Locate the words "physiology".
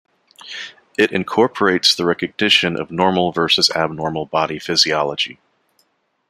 4.57-5.37